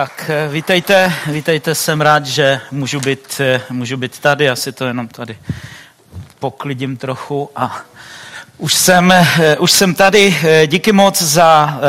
[0.00, 4.86] Tak eh, vítejte, vítejte, jsem rád, že můžu být, eh, můžu být tady, asi to
[4.86, 5.38] jenom tady
[6.38, 7.80] poklidím trochu a
[8.60, 10.36] už jsem, eh, už jsem tady.
[10.66, 11.80] Díky moc za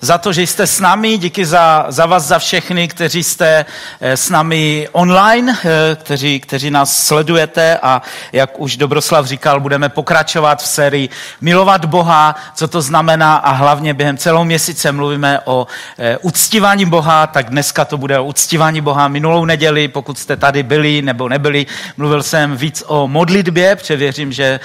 [0.00, 3.64] za to, že jste s námi, díky za, za vás, za všechny, kteří jste
[4.00, 8.02] eh, s námi online, eh, kteří, kteří nás sledujete a
[8.32, 11.08] jak už Dobroslav říkal, budeme pokračovat v sérii
[11.40, 15.66] Milovat Boha, co to znamená a hlavně během celého měsíce mluvíme o
[15.98, 19.08] eh, uctívání Boha, tak dneska to bude o uctívání Boha.
[19.08, 24.32] Minulou neděli, pokud jste tady byli nebo nebyli, mluvil jsem víc o modlitbě, protože věřím,
[24.32, 24.60] že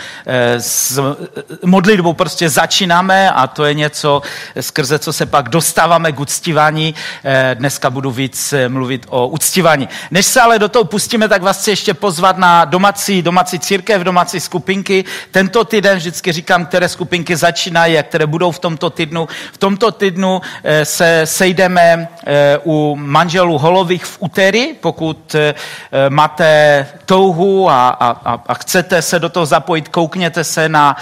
[0.57, 1.01] s
[1.65, 4.21] modlitbou prostě začínáme a to je něco,
[4.61, 6.95] skrze co se pak dostáváme k uctívání.
[7.23, 9.89] Eh, dneska budu víc eh, mluvit o uctívání.
[10.11, 14.01] Než se ale do toho pustíme, tak vás chci ještě pozvat na domácí, domácí církev,
[14.01, 15.05] domácí skupinky.
[15.31, 19.27] Tento týden vždycky říkám, které skupinky začínají a které budou v tomto týdnu.
[19.53, 22.07] V tomto týdnu eh, se sejdeme
[22.63, 25.35] u manželů Holových v úterý, pokud
[26.09, 30.95] máte touhu a, a, a chcete se do toho zapojit, koukněte se na,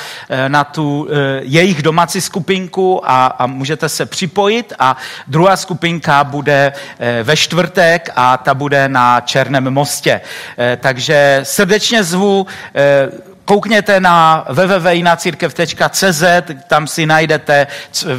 [0.48, 1.08] na tu
[1.42, 8.10] jejich domácí skupinku a, a můžete se připojit a druhá skupinka bude eh, ve čtvrtek
[8.16, 10.22] a ta bude na Černém mostě.
[10.58, 16.24] Eh, takže srdečně zvu eh, Koukněte na www.jinacirkev.cz,
[16.68, 17.68] tam si najdete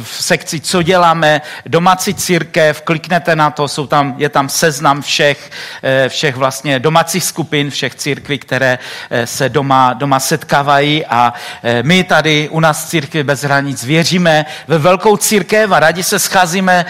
[0.01, 5.51] v sekci Co děláme, domácí církev, kliknete na to, jsou tam, je tam seznam všech,
[5.83, 11.83] eh, všech vlastně domácích skupin, všech církví, které eh, se doma, doma setkávají a eh,
[11.83, 16.85] my tady u nás církvi bez hranic věříme ve velkou církev a rádi se scházíme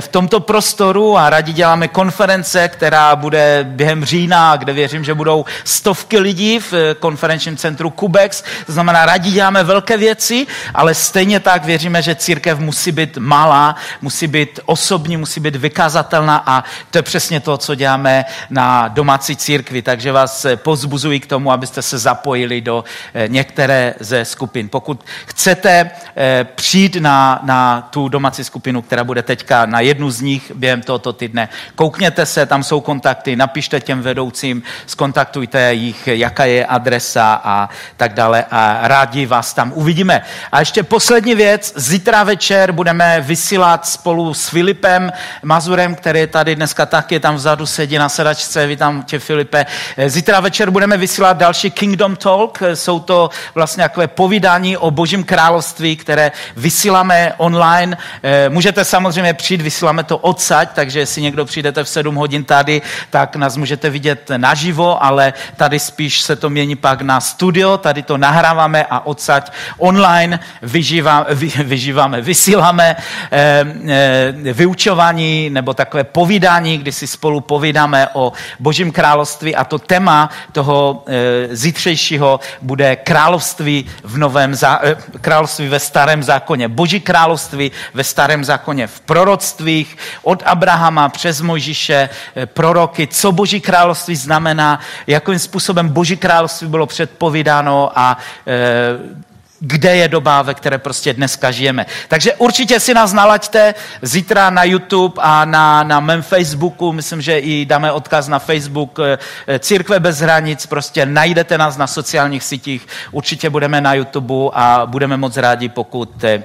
[0.00, 5.44] v tomto prostoru a rádi děláme konference, která bude během října, kde věřím, že budou
[5.64, 11.40] stovky lidí v konferenčním centru centru Kubex, to znamená, rádi děláme velké věci, ale stejně
[11.40, 16.98] tak věříme, že církev musí být malá, musí být osobní, musí být vykázatelná a to
[16.98, 19.82] je přesně to, co děláme na domácí církvi.
[19.82, 24.68] Takže vás pozbuzuji k tomu, abyste se zapojili do eh, některé ze skupin.
[24.68, 30.20] Pokud chcete eh, přijít na, na tu domácí skupinu, která bude teďka na jednu z
[30.20, 36.44] nich během tohoto týdne, koukněte se, tam jsou kontakty, napište těm vedoucím, skontaktujte jich, jaká
[36.44, 40.22] je adresa a tak dále a rádi vás tam uvidíme.
[40.52, 46.56] A ještě poslední věc, zítra večer budeme vysílat spolu s Filipem Mazurem, který je tady
[46.56, 49.66] dneska taky, tam vzadu sedí na sedačce, vítám tě Filipe.
[50.06, 55.96] Zítra večer budeme vysílat další Kingdom Talk, jsou to vlastně takové povídání o božím království,
[55.96, 57.98] které vysíláme online.
[58.22, 62.82] Eh, můžete samozřejmě přijít, vysíláme to odsaď, takže jestli někdo přijdete v 7 hodin tady,
[63.10, 67.78] tak nás můžete vidět naživo, ale tady spíš se to mění pak na studio, studio,
[67.78, 72.96] tady to nahráváme a odsaď online vyžívá, vy, vyžíváme, vysíláme
[73.30, 79.56] e, e, vyučování nebo takové povídání, kdy si spolu povídáme o Božím království.
[79.56, 86.22] A to téma toho e, zítřejšího bude království v novém, zá, e, království ve starém
[86.22, 86.68] zákoně.
[86.68, 93.60] Boží království ve starém zákoně v proroctvích od Abrahama přes Mojžíše, e, proroky, co Boží
[93.60, 99.26] království znamená, jakým způsobem Boží království bylo předpovídáno vydáno a e,
[99.60, 101.86] kde je doba, ve které prostě dneska žijeme.
[102.08, 107.38] Takže určitě si nás nalaďte zítra na YouTube a na, na mém Facebooku, myslím, že
[107.38, 109.18] i dáme odkaz na Facebook e,
[109.58, 115.16] Církve bez hranic, prostě najdete nás na sociálních sítích, určitě budeme na YouTube a budeme
[115.16, 116.42] moc rádi, pokud e,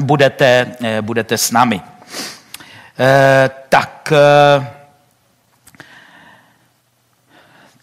[0.00, 0.66] budete,
[1.00, 1.80] budete s námi.
[2.98, 4.12] E, tak...
[4.12, 4.79] E,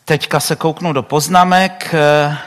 [0.07, 2.37] Teďka se kouknu do poznámek eh,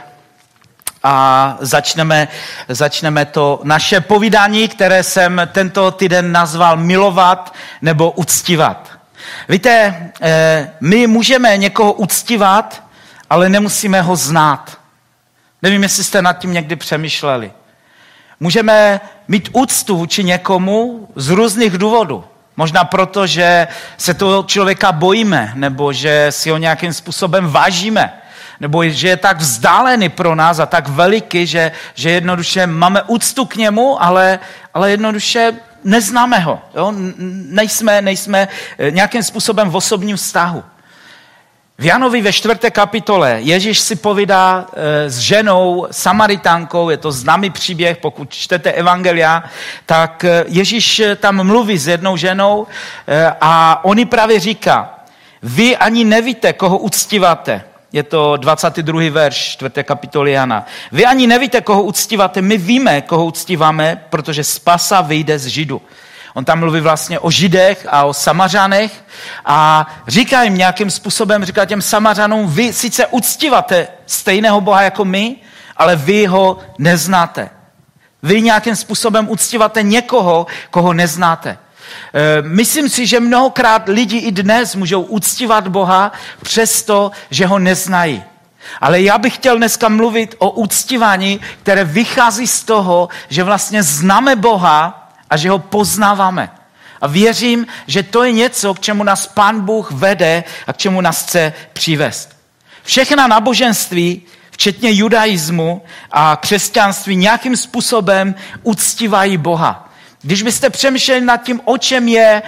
[1.02, 2.28] a začneme,
[2.68, 8.88] začneme to naše povídání, které jsem tento týden nazval milovat nebo uctívat.
[9.48, 12.82] Víte, eh, my můžeme někoho uctívat,
[13.30, 14.78] ale nemusíme ho znát.
[15.62, 17.52] Nevím, jestli jste nad tím někdy přemýšleli.
[18.40, 22.24] Můžeme mít úctu vůči někomu z různých důvodů.
[22.56, 28.12] Možná proto, že se toho člověka bojíme, nebo že si ho nějakým způsobem vážíme,
[28.60, 33.44] nebo že je tak vzdálený pro nás a tak veliký, že, že jednoduše máme úctu
[33.44, 34.38] k němu, ale,
[34.74, 35.52] ale jednoduše
[35.84, 36.62] neznáme ho.
[36.74, 36.92] Jo?
[37.28, 38.48] Nejsme, nejsme
[38.78, 40.64] eh, nějakým způsobem v osobním vztahu.
[41.80, 47.50] V Janovi ve čtvrté kapitole Ježíš si povídá e, s ženou, samaritánkou, je to známý
[47.50, 49.42] příběh, pokud čtete Evangelia,
[49.86, 52.66] tak e, Ježíš tam mluví s jednou ženou
[53.40, 54.94] a on právě říká,
[55.42, 57.62] vy ani nevíte, koho uctíváte.
[57.92, 59.00] Je to 22.
[59.10, 59.70] verš 4.
[59.84, 60.66] kapitoly Jana.
[60.92, 65.82] Vy ani nevíte, koho uctíváte, my víme, koho uctíváme, protože spasa vyjde z Židu.
[66.34, 69.04] On tam mluví vlastně o židech a o samařanech
[69.44, 75.36] a říká jim nějakým způsobem, říká těm samařanům, vy sice uctíváte stejného Boha jako my,
[75.76, 77.50] ale vy ho neznáte.
[78.22, 81.50] Vy nějakým způsobem uctíváte někoho, koho neznáte.
[81.50, 86.12] E, myslím si, že mnohokrát lidi i dnes můžou uctívat Boha
[86.42, 88.22] přesto, že ho neznají.
[88.80, 94.36] Ale já bych chtěl dneska mluvit o uctívání, které vychází z toho, že vlastně známe
[94.36, 94.99] Boha
[95.30, 96.50] a že ho poznáváme.
[97.00, 101.00] A věřím, že to je něco, k čemu nás Pán Bůh vede a k čemu
[101.00, 102.36] nás chce přivést.
[102.82, 109.92] Všechna náboženství, včetně judaismu a křesťanství, nějakým způsobem uctívají Boha.
[110.22, 112.42] Když byste přemýšleli nad tím, o čem je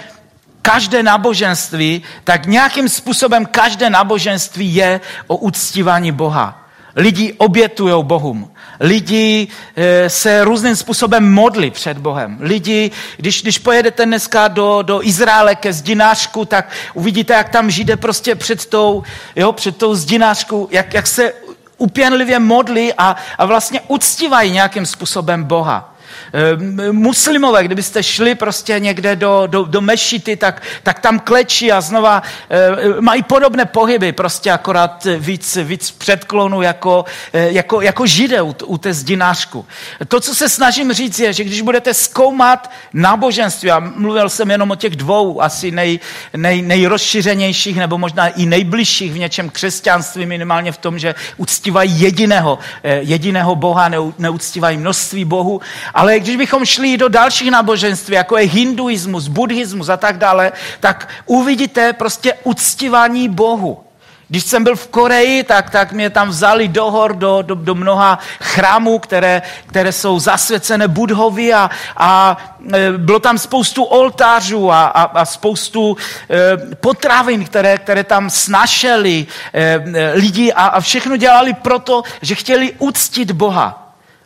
[0.61, 6.69] každé náboženství, tak nějakým způsobem každé náboženství je o uctívání Boha.
[6.95, 8.52] Lidi obětují Bohům.
[8.79, 12.37] Lidi e, se různým způsobem modlí před Bohem.
[12.39, 17.97] Lidi, když, když pojedete dneska do, do Izraele ke zdinářku, tak uvidíte, jak tam žijde
[17.97, 19.03] prostě před tou,
[19.35, 21.33] jo, před tou zdinářku, jak, jak se
[21.77, 25.92] upěnlivě modlí a, a vlastně uctívají nějakým způsobem Boha.
[26.33, 31.81] Eh, muslimové, kdybyste šli prostě někde do, do, do mešity, tak, tak tam klečí a
[31.81, 38.41] znova e, mají podobné pohyby, prostě akorát víc, víc předklonu jako, e, jako, jako židé
[38.41, 39.65] u, u té zdinářku.
[40.07, 44.71] To, co se snažím říct, je, že když budete zkoumat náboženství, a mluvil jsem jenom
[44.71, 45.99] o těch dvou asi nej,
[46.35, 52.59] nej, nejrozšířenějších nebo možná i nejbližších v něčem křesťanství, minimálně v tom, že uctívají jediného,
[52.83, 53.89] jediného Boha,
[54.19, 55.61] neuctívají množství Bohu,
[56.03, 61.09] ale když bychom šli do dalších náboženství, jako je hinduismus, buddhismus a tak dále, tak
[61.25, 63.83] uvidíte prostě uctívání Bohu.
[64.27, 67.75] Když jsem byl v Koreji, tak, tak mě tam vzali do hor, do, do, do
[67.75, 72.37] mnoha chrámů, které, které jsou zasvěcené Budhovi a, a
[72.73, 75.97] e, bylo tam spoustu oltářů a, a, a spoustu
[76.29, 79.79] e, potravin, které, které tam snašeli e,
[80.13, 83.82] lidi a, a všechno dělali proto, že chtěli uctit Boha.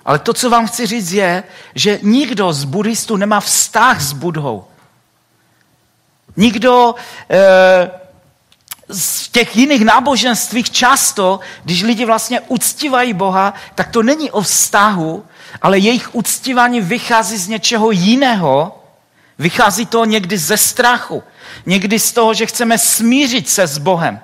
[0.08, 1.44] Ale to, co vám chci říct, je,
[1.76, 4.66] že nikdo z buddhistů nemá vztah s Budhou.
[6.38, 6.96] Nikdo
[7.30, 7.92] e,
[8.90, 15.26] z těch jiných náboženstvích často, když lidi vlastně uctívají Boha, tak to není o vztahu,
[15.62, 18.84] ale jejich uctívání vychází z něčeho jiného,
[19.40, 21.24] vychází to někdy ze strachu,
[21.66, 24.20] někdy z toho, že chceme smířit se s Bohem.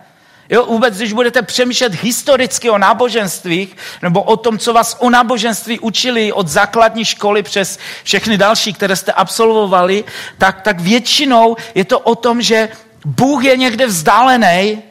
[0.54, 5.80] Jo, vůbec, když budete přemýšlet historicky o náboženstvích, nebo o tom, co vás o náboženství
[5.80, 10.04] učili od základní školy přes všechny další, které jste absolvovali,
[10.38, 12.70] tak, tak většinou je to o tom, že
[13.06, 14.82] Bůh je někde vzdálený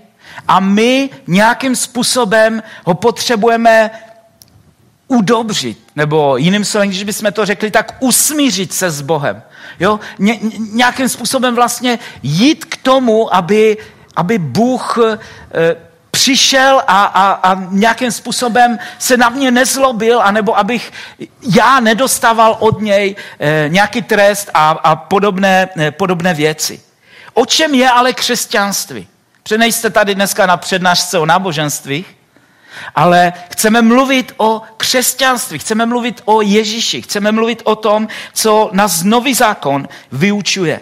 [0.48, 3.90] a my nějakým způsobem ho potřebujeme
[5.08, 9.42] udobřit, nebo jiným slovem, když bychom to řekli, tak usmířit se s Bohem.
[9.80, 10.00] Jo?
[10.18, 10.38] Ně,
[10.72, 13.76] nějakým způsobem vlastně jít k tomu, aby
[14.16, 15.76] aby Bůh eh,
[16.10, 20.92] přišel a, a, a nějakým způsobem se na mě nezlobil, anebo abych
[21.56, 26.80] já nedostával od něj eh, nějaký trest a, a podobné, eh, podobné věci.
[27.34, 29.08] O čem je ale křesťanství?
[29.42, 32.04] Přenejste tady dneska na přednášce o náboženství,
[32.94, 39.02] ale chceme mluvit o křesťanství, chceme mluvit o Ježíši, chceme mluvit o tom, co nás
[39.02, 40.80] nový zákon vyučuje.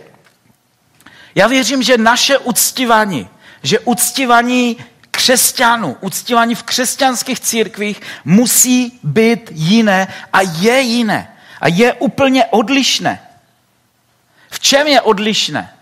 [1.35, 3.29] Já věřím, že naše uctívání,
[3.63, 4.77] že uctívání
[5.11, 11.37] křesťanů, uctívání v křesťanských církvích musí být jiné a je jiné.
[11.61, 13.21] A je úplně odlišné.
[14.51, 15.75] V čem je odlišné?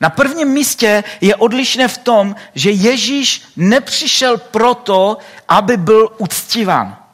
[0.00, 7.05] Na prvním místě je odlišné v tom, že Ježíš nepřišel proto, aby byl uctíván.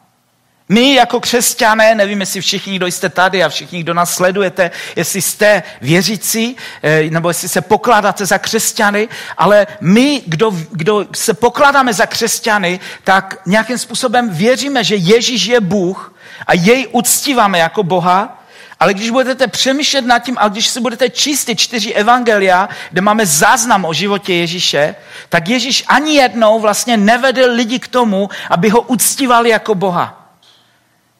[0.72, 5.22] My jako křesťané, nevím, jestli všichni, kdo jste tady a všichni, kdo nás sledujete, jestli
[5.22, 11.94] jste věřící, eh, nebo jestli se pokládáte za křesťany, ale my, kdo, kdo se pokládáme
[11.94, 16.14] za křesťany, tak nějakým způsobem věříme, že Ježíš je Bůh
[16.46, 18.42] a jej uctíváme jako Boha,
[18.80, 23.00] ale když budete přemýšlet nad tím a když si budete číst ty čtyři evangelia, kde
[23.00, 24.94] máme záznam o životě Ježíše,
[25.28, 30.21] tak Ježíš ani jednou vlastně nevedl lidi k tomu, aby ho uctívali jako Boha.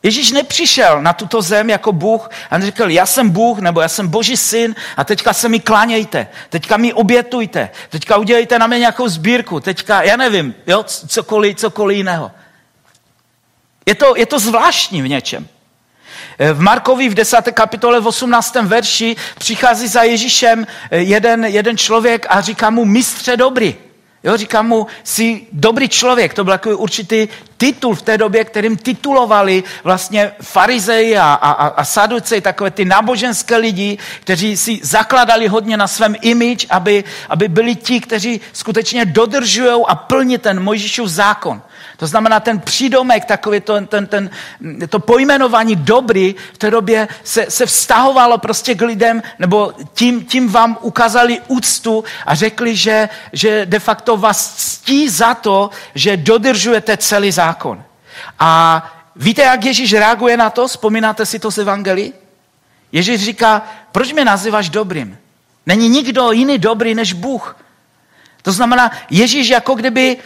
[0.03, 4.09] Ježíš nepřišel na tuto zem jako Bůh a neřekl, já jsem Bůh nebo já jsem
[4.09, 9.09] Boží syn a teďka se mi klánějte, teďka mi obětujte, teďka udělejte na mě nějakou
[9.09, 12.31] sbírku, teďka, já nevím, jo, cokoliv, cokoliv jiného.
[13.87, 15.49] Je to, je to zvláštní v něčem.
[16.53, 17.43] V Markovi v 10.
[17.53, 18.55] kapitole v 18.
[18.55, 23.77] verši přichází za Ježíšem jeden, jeden člověk a říká mu, mistře dobrý.
[24.25, 28.77] Jo, říká mu, jsi dobrý člověk, to byl takový určitý titul v té době, kterým
[28.77, 35.77] titulovali vlastně farizeji a, a, a saducej, takové ty náboženské lidi, kteří si zakladali hodně
[35.77, 41.63] na svém image, aby, aby byli ti, kteří skutečně dodržují a plní ten Mojžíšův zákon.
[42.03, 44.31] To znamená, ten přídomek, takový to, ten, ten,
[44.89, 50.49] to pojmenování dobrý v té době se, se vztahovalo prostě k lidem, nebo tím, tím
[50.49, 56.97] vám ukázali úctu a řekli, že, že de facto vás ctí za to, že dodržujete
[56.97, 57.85] celý zákon.
[58.39, 58.83] A
[59.17, 60.69] víte, jak Ježíš reaguje na to?
[60.69, 62.13] Vzpomínáte si to z Evangelii?
[62.93, 65.19] Ježíš říká, proč mě nazýváš dobrým?
[65.67, 67.57] Není nikdo jiný dobrý než Bůh.
[68.43, 70.17] To znamená, Ježíš jako kdyby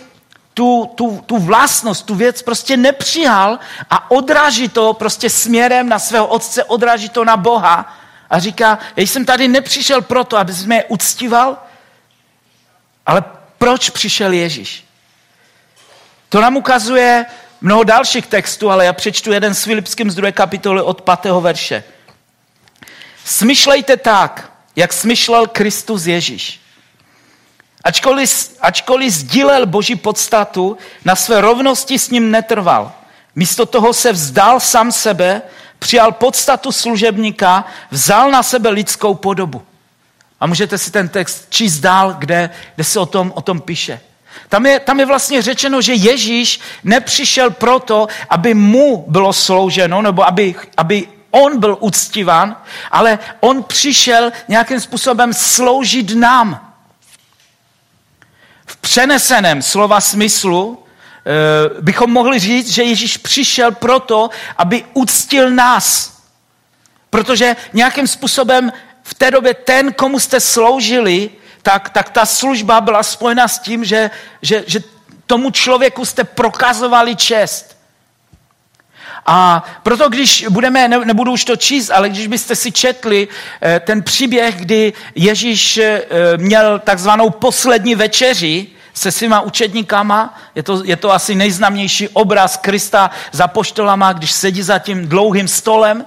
[0.56, 3.58] tu, tu, tu vlastnost, tu věc prostě nepřihal
[3.90, 7.96] a odráží to prostě směrem na svého otce, odráží to na Boha
[8.30, 11.58] a říká, já jsem tady nepřišel proto, aby jsme je uctíval,
[13.06, 13.24] ale
[13.58, 14.84] proč přišel Ježíš?
[16.28, 17.26] To nám ukazuje
[17.60, 21.32] mnoho dalších textů, ale já přečtu jeden s Filipským z druhé kapitoly od 5.
[21.40, 21.84] verše.
[23.24, 26.65] Smyšlejte tak, jak smyšlel Kristus Ježíš
[27.86, 32.92] Ačkoliv, ačkoliv sdílel boží podstatu, na své rovnosti s ním netrval.
[33.34, 35.42] Místo toho se vzdal sám sebe,
[35.78, 39.62] přijal podstatu služebníka, vzal na sebe lidskou podobu.
[40.40, 44.00] A můžete si ten text číst dál, kde, kde se o tom, o tom píše.
[44.48, 50.26] Tam je, tam je vlastně řečeno, že Ježíš nepřišel proto, aby mu bylo slouženo, nebo
[50.26, 52.56] aby, aby on byl uctívan,
[52.90, 56.66] ale on přišel nějakým způsobem sloužit nám
[58.86, 66.14] přeneseném slova smyslu eh, bychom mohli říct, že Ježíš přišel proto, aby uctil nás.
[67.10, 71.30] Protože nějakým způsobem v té době ten, komu jste sloužili,
[71.62, 74.10] tak, tak ta služba byla spojena s tím, že,
[74.42, 74.80] že, že
[75.26, 77.75] tomu člověku jste prokazovali čest.
[79.26, 83.28] A proto, když budeme, ne, nebudu už to číst, ale když byste si četli
[83.62, 86.02] eh, ten příběh, kdy Ježíš eh,
[86.36, 93.10] měl takzvanou poslední večeři se svýma učedníkama, je to, je to asi nejznámější obraz Krista
[93.32, 96.04] za poštolama, když sedí za tím dlouhým stolem,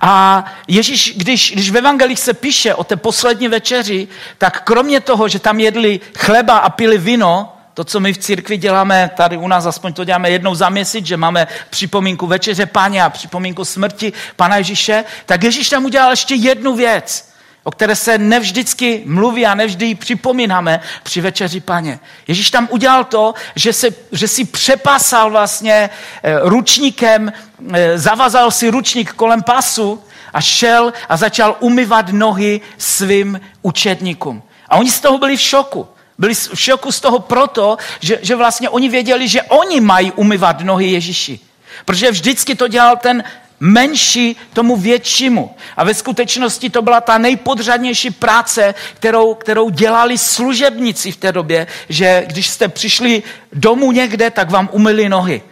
[0.00, 4.08] a Ježíš, když, když v evangelích se píše o té poslední večeři,
[4.38, 8.56] tak kromě toho, že tam jedli chleba a pili víno, to, co my v církvi
[8.56, 13.04] děláme, tady u nás aspoň to děláme jednou za měsíc, že máme připomínku večeře páně
[13.04, 17.28] a připomínku smrti Pana Ježíše, tak Ježíš tam udělal ještě jednu věc,
[17.64, 22.00] o které se nevždycky mluví a nevždy ji připomínáme při večeři paně.
[22.28, 25.90] Ježíš tam udělal to, že, se, že si přepasal vlastně
[26.22, 27.32] eh, ručníkem,
[27.72, 34.42] eh, zavazal si ručník kolem pasu a šel a začal umyvat nohy svým učedníkům.
[34.68, 35.88] A oni z toho byli v šoku.
[36.18, 40.60] Byli v šoku z toho proto, že, že vlastně oni věděli, že oni mají umyvat
[40.60, 41.40] nohy Ježíši.
[41.84, 43.24] Protože vždycky to dělal ten
[43.60, 45.54] menší tomu většímu.
[45.76, 51.66] A ve skutečnosti to byla ta nejpodřadnější práce, kterou, kterou dělali služebníci v té době,
[51.88, 55.42] že když jste přišli domů někde, tak vám umyli nohy.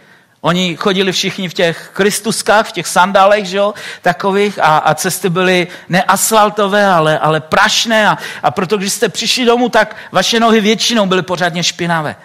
[0.45, 5.29] Oni chodili všichni v těch kristuskách, v těch sandálech, že jo, takových a, a cesty
[5.29, 10.61] byly neasfaltové, ale, ale prašné a, a proto, když jste přišli domů, tak vaše nohy
[10.61, 12.15] většinou byly pořádně špinavé.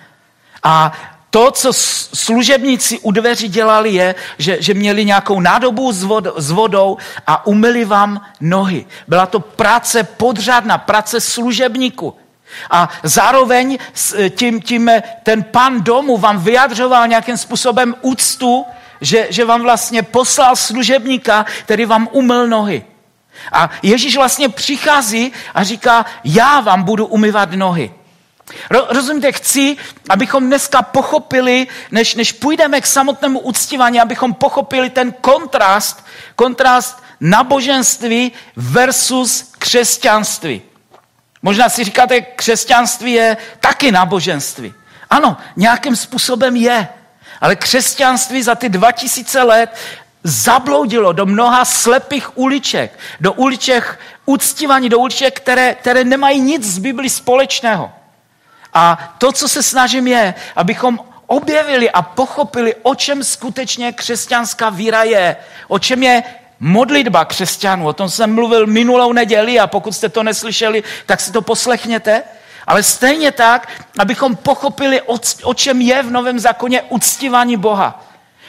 [0.63, 0.93] A
[1.31, 1.73] to, co
[2.13, 6.97] služebníci u dveří dělali, je, že, že měli nějakou nádobu s, vod, s vodou
[7.27, 8.87] a umyli vám nohy.
[9.09, 12.17] Byla to práce podřádná, práce služebníku.
[12.71, 13.79] A zároveň
[14.31, 14.91] tím, tím
[15.23, 18.67] ten pan domu vám vyjadřoval nějakým způsobem úctu,
[19.01, 22.85] že, že vám vlastně poslal služebníka, který vám umyl nohy.
[23.53, 27.93] A Ježíš vlastně přichází a říká, já vám budu umyvat nohy.
[28.71, 29.77] Rozumíte, chci,
[30.09, 36.05] abychom dneska pochopili, než, než půjdeme k samotnému uctívání, abychom pochopili ten kontrast,
[36.37, 40.63] kontrast naboženství versus křesťanství.
[41.43, 44.75] Možná si říkáte, křesťanství je taky náboženství.
[45.11, 46.89] Ano, nějakým způsobem je.
[47.41, 49.77] Ale křesťanství za ty 2000 let
[50.25, 56.79] zabloudilo do mnoha slepých uliček, do uliček uctívání, do uliček, které, které nemají nic z
[56.79, 57.93] Biblii společného.
[58.75, 65.03] A to, co se snažím, je, abychom objevili a pochopili, o čem skutečně křesťanská víra
[65.03, 65.37] je,
[65.69, 66.23] o čem je
[66.61, 67.87] modlitba křesťanů.
[67.87, 72.23] O tom jsem mluvil minulou neděli a pokud jste to neslyšeli, tak si to poslechněte.
[72.67, 75.03] Ale stejně tak, abychom pochopili,
[75.45, 78.05] o, čem je v Novém zákoně uctívání Boha.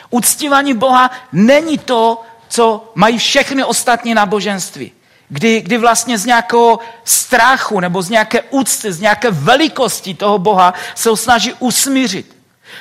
[0.10, 4.92] Uctívání Boha není to, co mají všechny ostatní náboženství
[5.32, 10.74] kdy, kdy vlastně z nějakého strachu nebo z nějaké úcty, z nějaké velikosti toho Boha
[10.96, 12.36] se ho snaží usmířit.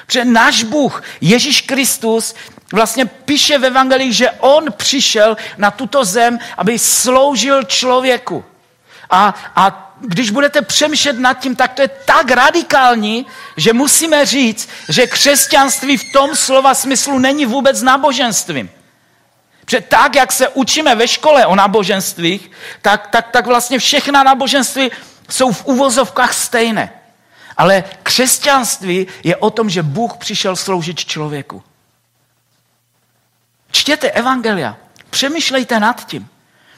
[0.07, 2.35] Protože náš Bůh, Ježíš Kristus,
[2.73, 8.45] vlastně píše v Evangelii, že on přišel na tuto zem, aby sloužil člověku.
[9.11, 14.69] A, a když budete přemýšlet nad tím, tak to je tak radikální, že musíme říct,
[14.89, 18.71] že křesťanství v tom slova smyslu není vůbec náboženstvím.
[19.65, 22.51] Protože tak, jak se učíme ve škole o náboženstvích,
[22.83, 24.91] tak, tak, tak vlastně všechna náboženství
[25.31, 26.93] jsou v uvozovkách stejné.
[27.57, 31.63] Ale křesťanství je o tom, že Bůh přišel sloužit člověku.
[33.71, 34.77] Čtěte evangelia,
[35.11, 36.29] přemýšlejte nad tím.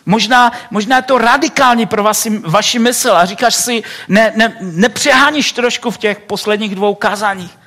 [0.07, 5.53] Možná, možná je to radikální pro vaši, vaši mysl a říkáš si, ne, ne, nepřeháníš
[5.53, 7.59] trošku v těch posledních dvou kazáních.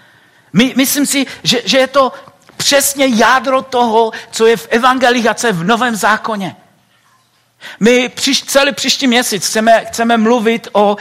[0.54, 2.14] My, myslím si, že, že je to
[2.58, 6.56] přesně jádro toho, co je v evangelích a co je v Novém zákoně.
[7.80, 10.98] My příš, celý příští měsíc chceme, chceme mluvit o,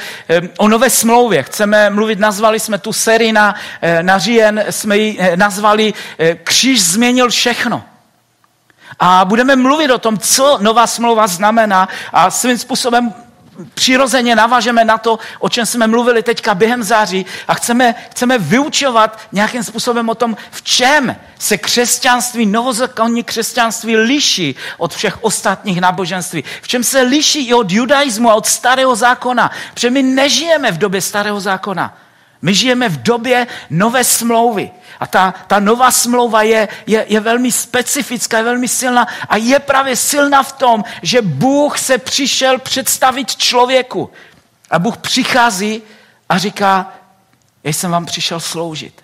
[0.58, 1.42] o nové smlouvě.
[1.42, 6.34] Chceme mluvit, nazvali jsme tu sérii na, eh, na říjen, jsme ji eh, nazvali eh,
[6.34, 7.84] Kříž změnil všechno.
[8.98, 13.14] A budeme mluvit o tom, co nová smlouva znamená a svým způsobem
[13.74, 19.20] přirozeně navážeme na to, o čem jsme mluvili teďka během září a chceme, chceme vyučovat
[19.32, 26.44] nějakým způsobem o tom, v čem se křesťanství, novozákonní křesťanství liší od všech ostatních náboženství.
[26.62, 29.50] V čem se liší i od judaismu a od starého zákona.
[29.74, 31.98] Protože my nežijeme v době starého zákona.
[32.42, 34.70] My žijeme v době nové smlouvy.
[35.00, 39.58] A ta, ta nová smlouva je, je, je velmi specifická, je velmi silná a je
[39.58, 44.10] právě silná v tom, že Bůh se přišel představit člověku.
[44.70, 45.82] A Bůh přichází
[46.28, 46.92] a říká,
[47.64, 49.02] já jsem vám přišel sloužit.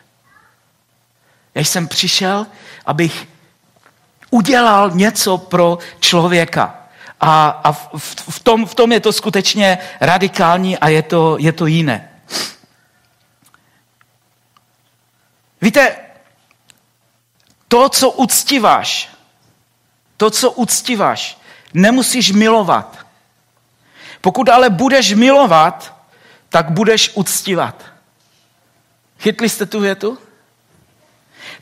[1.55, 2.47] Já jsem přišel,
[2.87, 3.29] abych
[4.31, 6.75] udělal něco pro člověka.
[7.21, 11.53] A, a v, v, tom, v tom je to skutečně radikální a je to, je
[11.53, 12.11] to jiné.
[15.61, 15.97] Víte,
[17.69, 19.11] to, co uctíváš,
[20.17, 21.39] to, co uctíváš,
[21.75, 22.99] nemusíš milovat.
[24.21, 25.97] Pokud ale budeš milovat,
[26.49, 27.85] tak budeš uctívat.
[29.19, 30.19] Chytli jste tu větu?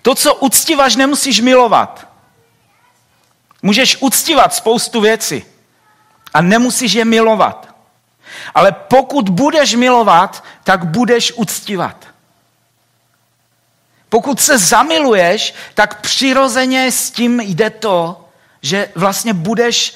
[0.03, 2.09] To, co uctíváš, nemusíš milovat.
[3.63, 5.45] Můžeš uctívat spoustu věcí
[6.35, 7.75] a nemusíš je milovat.
[8.55, 12.07] Ale pokud budeš milovat, tak budeš uctívat.
[14.09, 18.25] Pokud se zamiluješ, tak přirozeně s tím jde to,
[18.63, 19.95] že vlastně budeš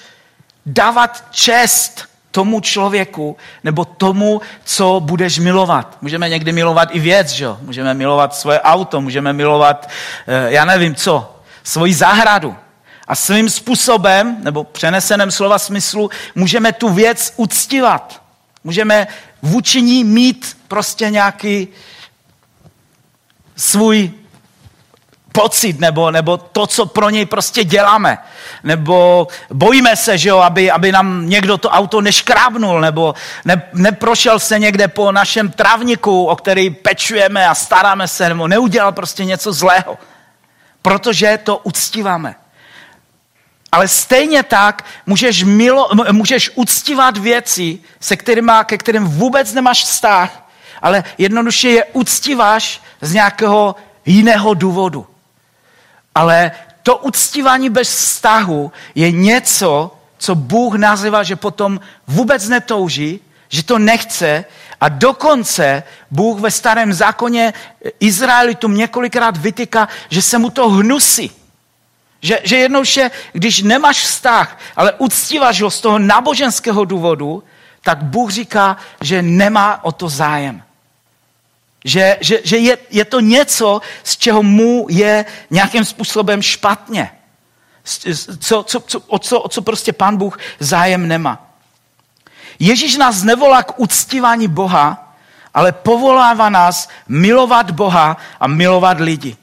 [0.66, 5.98] dávat čest tomu člověku nebo tomu, co budeš milovat.
[6.01, 7.46] Můžeme někdy milovat i věc, že?
[7.61, 9.88] můžeme milovat svoje auto, můžeme milovat,
[10.27, 12.57] eh, já nevím co, svoji zahradu.
[13.09, 18.22] A svým způsobem, nebo přeneseném slova smyslu, můžeme tu věc uctívat.
[18.64, 19.07] Můžeme
[19.42, 21.68] vůči ní mít prostě nějaký,
[23.62, 24.11] svůj
[25.33, 28.18] pocit, nebo, nebo to, co pro něj prostě děláme.
[28.64, 34.38] Nebo bojíme se, že jo, aby, aby nám někdo to auto neškrábnul, nebo ne, neprošel
[34.38, 39.53] se někde po našem travníku, o který pečujeme a staráme se, nebo neudělal prostě něco
[39.53, 39.98] zlého.
[40.83, 42.35] Protože to uctíváme.
[43.72, 50.42] Ale stejně tak můžeš, milo, můžeš uctívat věci, se kterými, ke kterým vůbec nemáš vztah,
[50.83, 55.07] ale jednoduše je uctíváš z nějakého jiného důvodu.
[56.14, 56.51] Ale
[56.83, 63.79] to uctívání bez vztahu je něco, co Bůh nazývá, že potom vůbec netouží, že to
[63.79, 64.45] nechce
[64.81, 67.53] a dokonce Bůh ve starém zákoně
[68.01, 71.31] Izraelitům několikrát vytýká, že se mu to hnusí.
[72.23, 77.42] Že, že jednoduše, když nemáš vztah, ale uctíváš ho z toho náboženského důvodu,
[77.83, 80.62] tak Bůh říká, že nemá o to zájem.
[81.85, 87.11] Že, že, že je, je to něco, z čeho mu je nějakým způsobem špatně.
[88.38, 91.55] Co, co, co, o, co, o co prostě pán Bůh zájem nemá.
[92.59, 95.14] Ježíš nás nevolá k uctívání Boha,
[95.55, 99.37] ale povolává nás milovat Boha a milovat lidi.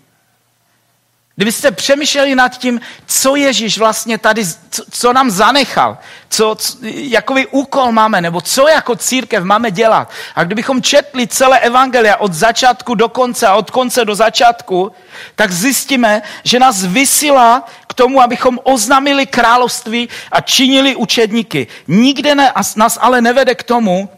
[1.40, 5.98] Kdybyste přemýšleli nad tím, co Ježíš vlastně tady, co, co nám zanechal,
[6.30, 10.12] co, co, jakový úkol máme, nebo co jako církev máme dělat.
[10.36, 14.92] A kdybychom četli celé evangelia od začátku do konce a od konce do začátku,
[15.36, 21.68] tak zjistíme, že nás vysílá k tomu, abychom oznámili království a činili učedníky.
[21.88, 24.10] Nikde ne, nás ale nevede k tomu,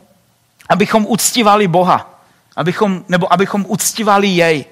[0.70, 2.24] abychom uctívali Boha,
[2.56, 4.71] abychom, nebo abychom uctívali jej.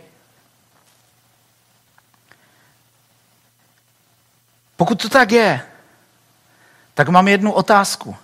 [4.79, 5.61] Pokud to tak je,
[6.93, 8.15] tak mám jednu otázku.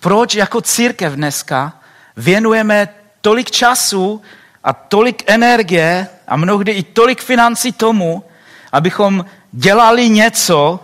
[0.00, 1.72] Proč jako církev dneska
[2.16, 2.88] věnujeme
[3.20, 4.22] tolik času
[4.64, 8.24] a tolik energie a mnohdy i tolik financí tomu,
[8.72, 10.80] abychom dělali něco,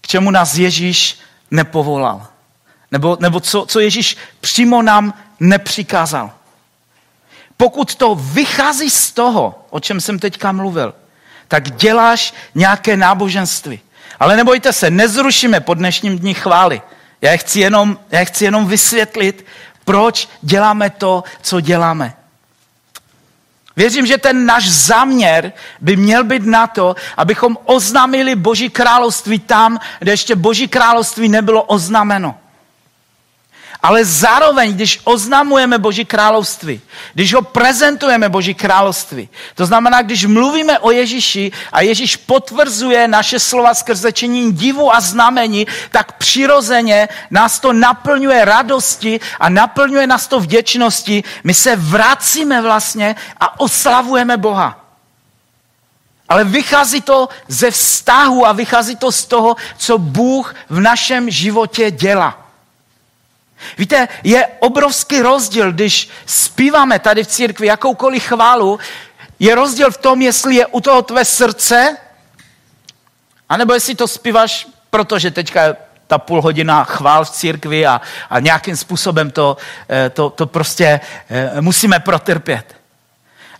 [0.00, 1.20] k čemu nás Ježíš
[1.50, 2.26] nepovolal.
[2.90, 6.32] Nebo, nebo co, co Ježíš přímo nám nepřikázal.
[7.56, 10.94] Pokud to vychází z toho, o čem jsem teďka mluvil,
[11.50, 13.80] tak děláš nějaké náboženství.
[14.20, 16.82] Ale nebojte se, nezrušíme po dnešním dní chvály.
[17.20, 19.46] Já chci jenom, já chci jenom vysvětlit,
[19.84, 22.14] proč děláme to, co děláme.
[23.76, 29.80] Věřím, že ten náš záměr by měl být na to, abychom oznámili Boží království tam,
[29.98, 32.38] kde ještě Boží království nebylo oznámeno.
[33.82, 36.80] Ale zároveň, když oznamujeme Boží království,
[37.14, 43.40] když ho prezentujeme Boží království, to znamená, když mluvíme o Ježíši a Ježíš potvrzuje naše
[43.40, 50.26] slova skrze činění divu a znamení, tak přirozeně nás to naplňuje radosti a naplňuje nás
[50.26, 51.24] to vděčnosti.
[51.44, 54.84] My se vracíme vlastně a oslavujeme Boha.
[56.28, 61.90] Ale vychází to ze vztahu a vychází to z toho, co Bůh v našem životě
[61.90, 62.49] dělá.
[63.78, 68.78] Víte, je obrovský rozdíl, když zpíváme tady v církvi jakoukoliv chválu,
[69.38, 71.96] je rozdíl v tom, jestli je u toho tvé srdce,
[73.48, 78.40] anebo jestli to zpíváš, protože teďka je ta půl hodina chvál v církvi a, a
[78.40, 79.56] nějakým způsobem to,
[79.90, 82.76] eh, to, to prostě eh, musíme protrpět.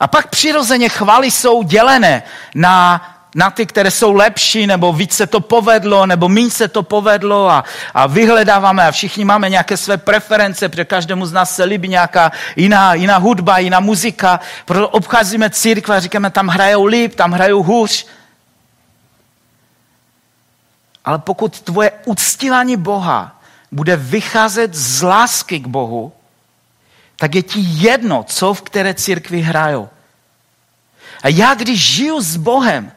[0.00, 2.22] A pak přirozeně chvály jsou dělené
[2.54, 3.02] na
[3.34, 7.50] na ty, které jsou lepší, nebo víc se to povedlo, nebo méně se to povedlo
[7.50, 7.64] a,
[7.94, 12.32] a vyhledáváme a všichni máme nějaké své preference, protože každému z nás se líbí nějaká
[12.56, 17.62] jiná, jiná hudba, jiná muzika, proto obcházíme církve a říkáme, tam hrajou líp, tam hrajou
[17.62, 18.06] hůř.
[21.04, 23.40] Ale pokud tvoje uctívání Boha
[23.72, 26.12] bude vycházet z lásky k Bohu,
[27.16, 29.88] tak je ti jedno, co v které církvi hrajou.
[31.22, 32.92] A já, když žiju s Bohem,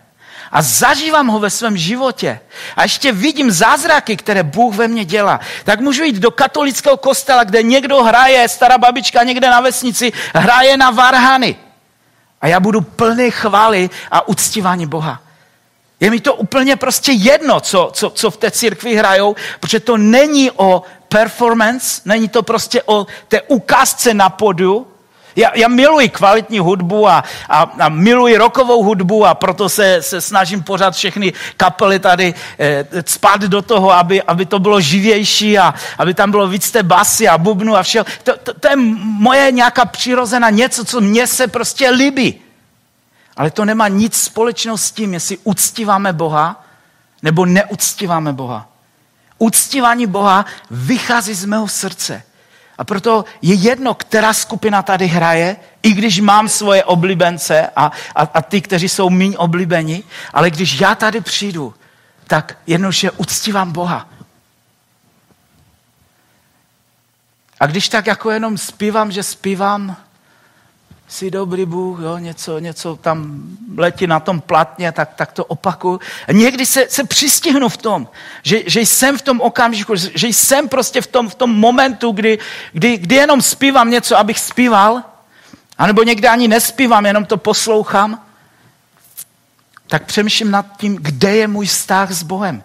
[0.53, 2.39] a zažívám ho ve svém životě
[2.75, 7.43] a ještě vidím zázraky, které Bůh ve mně dělá, tak můžu jít do katolického kostela,
[7.43, 11.55] kde někdo hraje, stará babička někde na vesnici, hraje na varhany.
[12.41, 15.21] A já budu plný chvály a uctívání Boha.
[15.99, 19.97] Je mi to úplně prostě jedno, co, co, co v té církvi hrajou, protože to
[19.97, 24.92] není o performance, není to prostě o té ukázce na podu,
[25.35, 30.21] já, já miluji kvalitní hudbu a, a, a miluji rokovou hudbu a proto se, se
[30.21, 35.73] snažím pořád všechny kapely tady eh, spát do toho, aby, aby to bylo živější a
[35.97, 38.05] aby tam bylo víc té basy a bubnu a všeho.
[38.23, 42.39] To, to, to je moje nějaká přirozená něco, co mně se prostě líbí.
[43.37, 46.65] Ale to nemá nic společného s tím, jestli uctíváme Boha
[47.21, 48.67] nebo neuctíváme Boha.
[49.37, 52.23] Uctívání Boha vychází z mého srdce.
[52.77, 58.21] A proto je jedno, která skupina tady hraje, i když mám svoje oblíbence a, a,
[58.21, 61.73] a ty, kteří jsou méně oblíbeni, ale když já tady přijdu,
[62.27, 64.09] tak jednoduše uctívám Boha.
[67.59, 69.97] A když tak jako jenom zpívám, že zpívám,
[71.07, 73.43] jsi dobrý Bůh, jo, něco, něco tam
[73.77, 75.99] letí na tom platně, tak, tak to opakuju.
[76.27, 78.07] A někdy se, se přistihnu v tom,
[78.43, 82.39] že, že jsem v tom okamžiku, že jsem prostě v tom, v tom momentu, kdy,
[82.71, 85.03] kdy, kdy jenom zpívám něco, abych zpíval,
[85.77, 88.25] anebo někdy ani nespívám, jenom to poslouchám,
[89.87, 92.63] tak přemýšlím nad tím, kde je můj vztah s Bohem.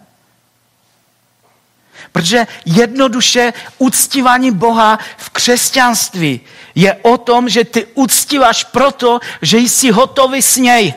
[2.13, 6.41] Protože jednoduše uctívání Boha v křesťanství
[6.75, 10.95] je o tom, že ty uctíváš proto, že jsi hotový s něj.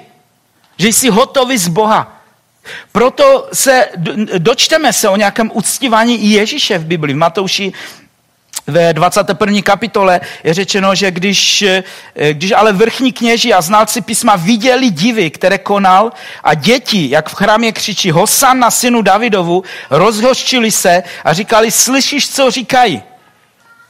[0.77, 2.21] Že jsi hotový z Boha.
[2.91, 3.85] Proto se
[4.37, 7.13] dočteme se o nějakém uctívání Ježíše v Biblii.
[7.13, 7.73] V Matouši
[8.67, 9.61] ve 21.
[9.61, 11.83] kapitole je řečeno, že když, eh,
[12.33, 16.11] když ale vrchní kněži a znalci písma viděli divy, které konal
[16.43, 22.29] a děti, jak v chrámě křičí Hosan na synu Davidovu, rozhořčili se a říkali, slyšíš,
[22.29, 23.03] co říkají?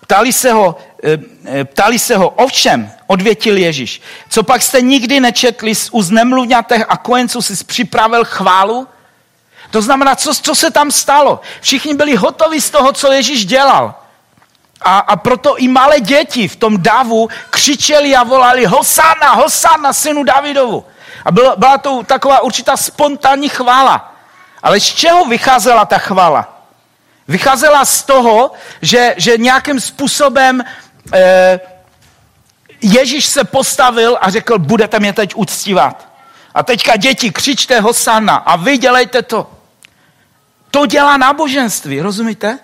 [0.01, 5.19] Ptali se ho, eh, eh, ptali se ho, ovšem, odvětil Ježíš, co pak jste nikdy
[5.19, 8.87] nečetli z úst nemluvňatech a kojenců si připravil chválu?
[9.71, 11.39] To znamená, co, co se tam stalo?
[11.61, 14.00] Všichni byli hotovi z toho, co Ježíš dělal.
[14.81, 20.23] A, a proto i malé děti v tom davu křičeli a volali Hosana, Hosana, synu
[20.23, 20.85] Davidovu.
[21.25, 24.15] A byla, byla to taková určitá spontánní chvála.
[24.63, 26.63] Ale z čeho vycházela ta chvála?
[27.27, 30.63] Vycházela z toho, že, že nějakým způsobem
[31.13, 31.59] eh,
[32.81, 36.07] Ježíš se postavil a řekl, budete mě teď uctívat.
[36.53, 39.51] A teďka děti, křičte Hosana a vy dělejte to.
[40.71, 42.59] To dělá náboženství, rozumíte?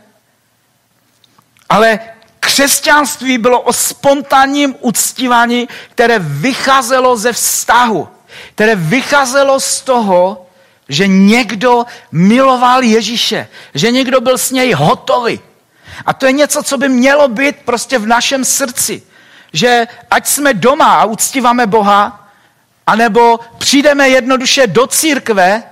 [1.70, 2.00] Ale
[2.40, 8.08] křesťanství bylo o spontánním uctívání, které vycházelo ze vztahu,
[8.56, 10.48] které vycházelo z toho,
[10.90, 15.40] že někdo miloval Ježíše, že někdo byl s něj hotový.
[16.06, 19.04] A to je něco, co by mělo být prostě v našem srdci.
[19.54, 22.30] Že ať jsme doma a uctíváme Boha,
[22.88, 25.64] anebo přijdeme jednoduše do církve,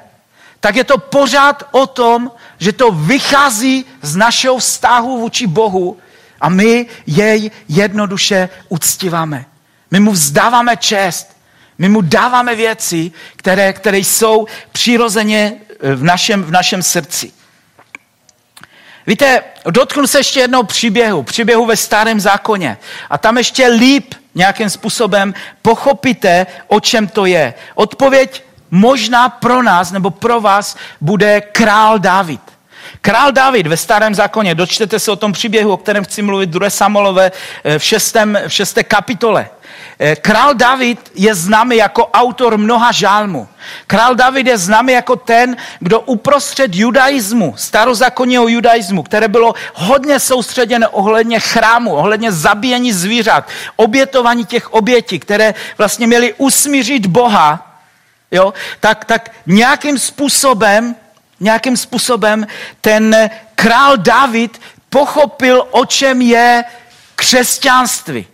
[0.66, 5.98] tak je to pořád o tom, že to vychází z našeho vztahu vůči Bohu
[6.42, 9.46] a my jej jednoduše uctíváme.
[9.92, 11.38] My mu vzdáváme čest.
[11.78, 15.54] My mu dáváme věci, které, které jsou přirozeně
[15.96, 17.32] v našem, v našem srdci.
[19.08, 22.78] Víte, dotknu se ještě jednou příběhu, příběhu ve starém zákoně.
[23.10, 27.54] A tam ještě líp nějakým způsobem pochopíte, o čem to je.
[27.76, 32.42] Odpověď možná pro nás nebo pro vás bude král David.
[33.02, 36.70] Král David ve starém zákoně, dočtete se o tom příběhu, o kterém chci mluvit 2.
[36.70, 37.32] Samolové
[37.78, 39.50] v, šestém, v šesté kapitole.
[40.00, 43.48] Eh, král David je známý jako autor mnoha žálmů.
[43.88, 50.88] Král David je známý jako ten, kdo uprostřed judaismu, starozákonního judaismu, které bylo hodně soustředěné
[50.88, 57.65] ohledně chrámu, ohledně zabíjení zvířat, obětování těch obětí, které vlastně měly usmířit Boha,
[58.36, 60.96] jo, tak, tak nějakým způsobem,
[61.40, 62.48] nějakým způsobem
[62.82, 66.64] ten král David pochopil, o čem je
[67.16, 68.28] křesťanství.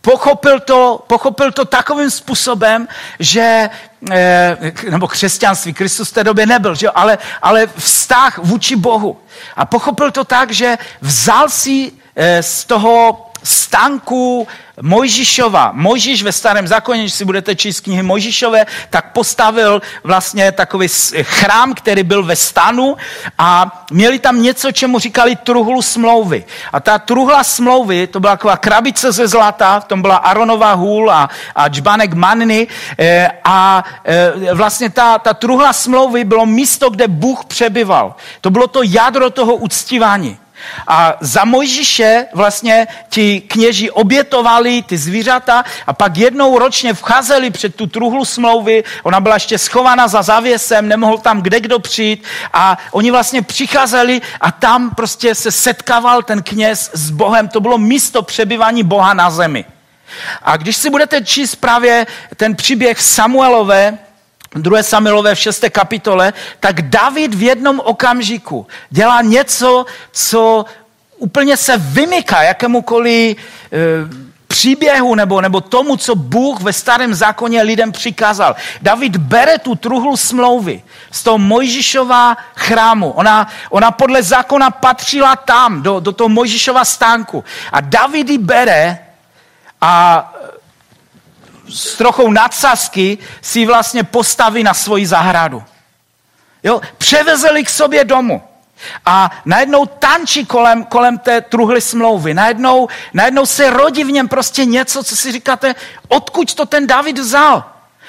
[0.00, 2.88] Pochopil to, pochopil to takovým způsobem,
[3.18, 3.70] že,
[4.10, 4.56] eh,
[4.90, 6.90] nebo křesťanství, Kristus v té době nebyl, že?
[6.90, 9.20] Ale, ale vztah vůči Bohu.
[9.56, 14.48] A pochopil to tak, že vzal si eh, z toho stánku
[14.80, 15.70] Mojžišova.
[15.74, 20.88] Mojžíš ve starém zákoně, když si budete číst knihy Mojžišové, tak postavil vlastně takový
[21.22, 22.96] chrám, který byl ve stanu
[23.38, 26.44] a měli tam něco, čemu říkali truhlu smlouvy.
[26.72, 31.10] A ta truhla smlouvy, to byla taková krabice ze zlata, v tom byla Aronova hůl
[31.10, 32.66] a, a džbanek manny
[32.98, 38.14] e, a e, vlastně ta, ta truhla smlouvy bylo místo, kde Bůh přebyval.
[38.40, 40.38] To bylo to jádro toho uctívání.
[40.86, 47.74] A za Mojžíše vlastně ti kněži obětovali ty zvířata a pak jednou ročně vcházeli před
[47.74, 52.78] tu truhlu smlouvy, ona byla ještě schovaná za závěsem, nemohl tam kde kdo přijít a
[52.90, 57.48] oni vlastně přicházeli a tam prostě se setkával ten kněz s Bohem.
[57.48, 59.64] To bylo místo přebyvání Boha na zemi.
[60.42, 63.98] A když si budete číst právě ten příběh Samuelové,
[64.54, 64.82] 2.
[64.82, 65.64] Samuelové v 6.
[65.70, 70.64] kapitole, tak David v jednom okamžiku dělá něco, co
[71.18, 77.92] úplně se vymyká jakémukoliv e, příběhu nebo, nebo tomu, co Bůh ve starém zákoně lidem
[77.92, 78.56] přikázal.
[78.82, 83.10] David bere tu truhlu smlouvy z toho Mojžišova chrámu.
[83.10, 87.44] Ona, ona podle zákona patřila tam, do, do toho Mojžišova stánku.
[87.72, 88.98] A David ji bere
[89.80, 89.94] a
[91.74, 95.62] s trochou nadsazky si vlastně postaví na svoji zahradu.
[96.62, 96.80] Jo?
[96.98, 98.42] Převezeli k sobě domů.
[99.06, 102.34] A najednou tančí kolem, kolem té truhly smlouvy.
[102.34, 105.74] Najednou, najednou se rodí v něm prostě něco, co si říkáte,
[106.08, 107.64] odkud to ten David vzal.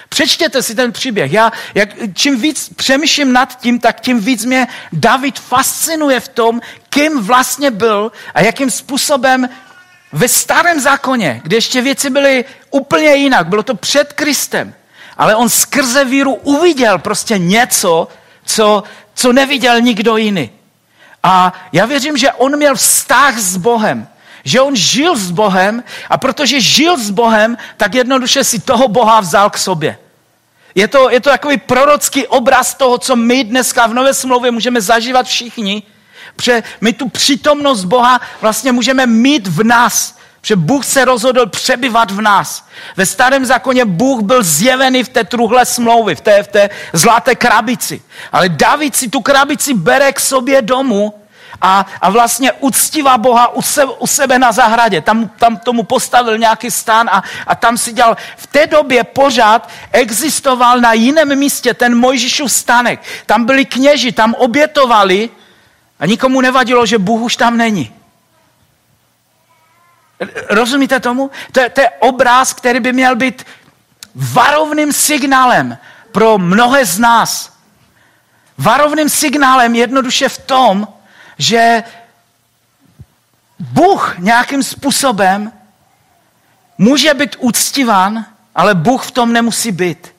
[0.09, 1.31] Přečtěte si ten příběh.
[1.31, 6.61] Já, jak, čím víc přemýšlím nad tím, tak tím víc mě David fascinuje v tom,
[6.89, 9.49] kým vlastně byl a jakým způsobem
[10.13, 14.73] ve starém zákoně, kde ještě věci byly úplně jinak, bylo to před Kristem,
[15.17, 18.07] ale on skrze víru uviděl prostě něco,
[18.45, 20.51] co, co neviděl nikdo jiný.
[21.23, 24.07] A já věřím, že on měl vztah s Bohem,
[24.43, 29.19] že on žil s Bohem a protože žil s Bohem, tak jednoduše si toho Boha
[29.19, 29.97] vzal k sobě.
[30.75, 34.81] Je to, je to takový prorocký obraz toho, co my dneska v Nové smlouvě můžeme
[34.81, 35.83] zažívat všichni,
[36.35, 40.17] Protože my tu přítomnost Boha vlastně můžeme mít v nás.
[40.41, 42.67] Protože Bůh se rozhodl přebyvat v nás.
[42.97, 47.35] Ve starém zákoně Bůh byl zjevený v té truhle smlouvy, v té, v té zlaté
[47.35, 48.01] krabici.
[48.31, 51.13] Ale David si tu krabici bere k sobě domů
[51.61, 55.01] a, a vlastně uctívá Boha u sebe, u sebe na zahradě.
[55.01, 58.17] Tam, tam tomu postavil nějaký stán a, a tam si dělal.
[58.37, 63.01] V té době pořád existoval na jiném místě ten Mojžíšův stánek.
[63.25, 65.29] Tam byli kněži, tam obětovali
[66.03, 67.93] a nikomu nevadilo, že Bůh už tam není.
[70.49, 71.31] Rozumíte tomu?
[71.51, 73.45] To je, to je obraz, který by měl být
[74.15, 75.77] varovným signálem
[76.11, 77.53] pro mnohé z nás.
[78.57, 80.87] Varovným signálem jednoduše v tom,
[81.37, 81.83] že
[83.59, 85.51] Bůh nějakým způsobem
[86.77, 90.12] může být uctívan, ale Bůh v tom nemusí být.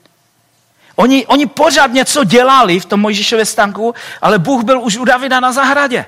[0.97, 5.41] Oni, oni pořád něco dělali v tom Mojžíšově stanku, ale Bůh byl už u Davida
[5.41, 6.07] na zahradě.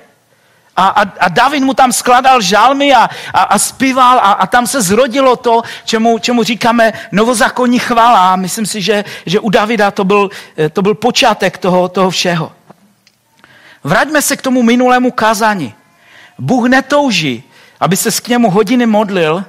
[0.75, 4.67] A, a, a David mu tam skladal žalmy a, a, a zpíval a, a tam
[4.67, 8.35] se zrodilo to, čemu, čemu říkáme novozákonní chvala.
[8.35, 10.29] Myslím si, že, že u Davida to byl,
[10.73, 12.51] to byl počátek toho, toho všeho.
[13.83, 15.73] Vraťme se k tomu minulému kázání.
[16.39, 17.43] Bůh netouží,
[17.79, 19.45] aby se k němu hodiny modlil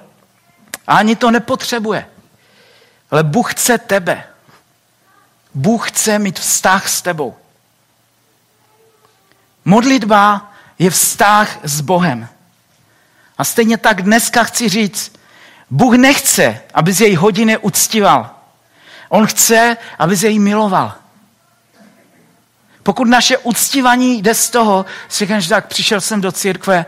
[0.87, 2.07] a ani to nepotřebuje.
[3.11, 4.24] Ale Bůh chce tebe.
[5.58, 7.36] Bůh chce mít vztah s tebou.
[9.64, 12.28] Modlitba je vztah s Bohem.
[13.38, 15.12] A stejně tak dneska chci říct,
[15.70, 18.30] Bůh nechce, aby z její hodiny uctíval.
[19.08, 20.94] On chce, aby z její miloval.
[22.82, 24.86] Pokud naše uctívání jde z toho,
[25.38, 26.86] že tak přišel jsem do církve,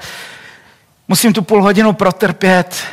[1.08, 2.84] musím tu půl hodinu protrpět,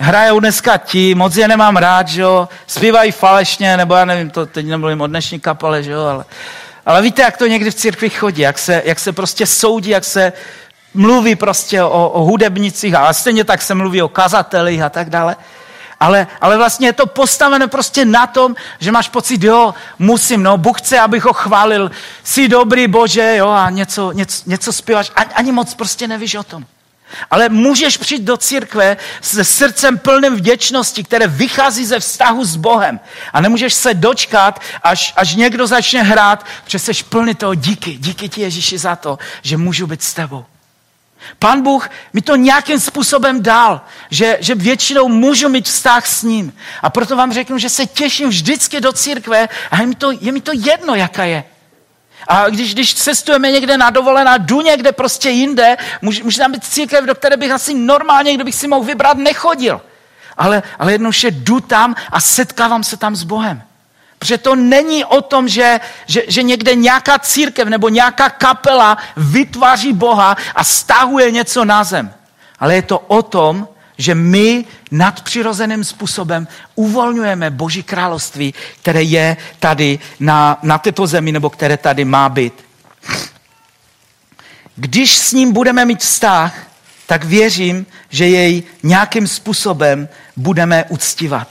[0.00, 4.46] hrajou dneska ti, moc je nemám rád, že jo, zpívají falešně, nebo já nevím, to
[4.46, 6.24] teď nemluvím o dnešní kapale, že jo, ale,
[6.86, 10.04] ale víte, jak to někdy v církvi chodí, jak se, jak se prostě soudí, jak
[10.04, 10.32] se
[10.94, 15.36] mluví prostě o, o hudebnicích a stejně tak se mluví o kazatelích a tak dále.
[16.00, 20.56] Ale, ale vlastně je to postavené prostě na tom, že máš pocit, jo, musím, no,
[20.56, 21.90] Bůh chce, abych ho chválil,
[22.24, 26.42] jsi dobrý Bože, jo, a něco, něco, něco zpíváš, ani, ani moc prostě nevíš o
[26.42, 26.64] tom.
[27.30, 33.00] Ale můžeš přijít do církve se srdcem plným vděčnosti, které vychází ze vztahu s Bohem.
[33.32, 37.96] A nemůžeš se dočkat, až, až někdo začne hrát, protože jsi plný toho díky.
[37.96, 40.44] Díky ti Ježíši za to, že můžu být s tebou.
[41.38, 46.52] Pán Bůh mi to nějakým způsobem dal, že, že většinou můžu mít vztah s ním.
[46.82, 50.32] A proto vám řeknu, že se těším vždycky do církve a je mi to, je
[50.32, 51.44] mi to jedno, jaká je.
[52.28, 56.64] A když, když cestujeme někde na dovolená, jdu někde prostě jinde, může, může tam být
[56.64, 59.80] církev, do které bych asi normálně, kdybych si mohl vybrat, nechodil.
[60.36, 63.62] Ale, ale jednoduše jdu tam a setkávám se tam s Bohem.
[64.18, 69.92] Protože to není o tom, že, že, že někde nějaká církev nebo nějaká kapela vytváří
[69.92, 72.14] Boha a stahuje něco na zem.
[72.60, 79.98] Ale je to o tom, že my nadpřirozeným způsobem uvolňujeme Boží království, které je tady
[80.20, 82.64] na, na této zemi, nebo které tady má být.
[84.76, 86.66] Když s ním budeme mít vztah,
[87.06, 91.48] tak věřím, že jej nějakým způsobem budeme uctívat.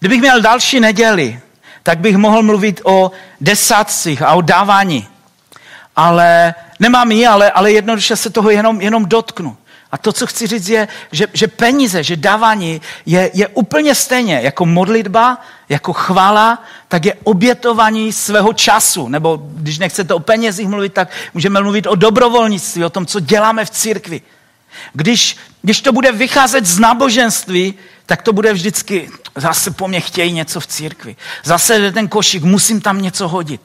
[0.00, 1.40] Kdybych měl další neděli,
[1.82, 5.08] tak bych mohl mluvit o desátcích a o dávání.
[5.96, 9.56] Ale nemám ji, ale, ale jednoduše se toho jenom, jenom dotknu.
[9.92, 14.40] A to, co chci říct, je, že, že peníze, že dávání je, je úplně stejně
[14.42, 15.38] jako modlitba,
[15.68, 19.08] jako chvála, tak je obětování svého času.
[19.08, 23.64] Nebo když nechcete o penězích mluvit, tak můžeme mluvit o dobrovolnictví, o tom, co děláme
[23.64, 24.20] v církvi.
[24.92, 27.74] Když, když to bude vycházet z náboženství,
[28.06, 31.16] tak to bude vždycky, zase po mně chtějí něco v církvi.
[31.44, 33.60] Zase ten košík, musím tam něco hodit.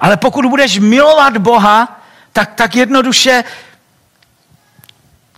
[0.00, 2.00] Ale pokud budeš milovat Boha,
[2.32, 3.44] tak, tak jednoduše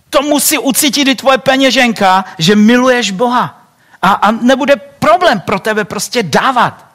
[0.09, 3.67] to musí ucítit i tvoje peněženka, že miluješ Boha.
[4.01, 6.85] A, a nebude problém pro tebe prostě dávat.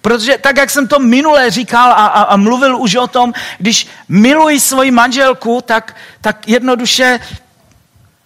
[0.00, 3.88] Protože tak, jak jsem to minule říkal a, a, a mluvil už o tom, když
[4.08, 7.20] miluji svoji manželku, tak, tak jednoduše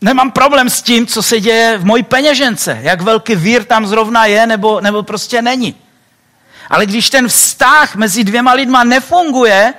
[0.00, 2.78] nemám problém s tím, co se děje v mojí peněžence.
[2.82, 5.74] Jak velký vír tam zrovna je, nebo, nebo prostě není.
[6.70, 9.74] Ale když ten vztah mezi dvěma lidma nefunguje,